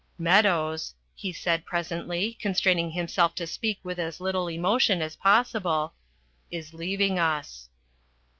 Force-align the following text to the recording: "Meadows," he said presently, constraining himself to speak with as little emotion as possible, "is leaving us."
"Meadows," 0.17 0.95
he 1.13 1.31
said 1.31 1.63
presently, 1.63 2.33
constraining 2.41 2.89
himself 2.89 3.35
to 3.35 3.45
speak 3.45 3.77
with 3.83 3.99
as 3.99 4.19
little 4.19 4.47
emotion 4.47 4.99
as 4.99 5.15
possible, 5.15 5.93
"is 6.49 6.73
leaving 6.73 7.19
us." 7.19 7.69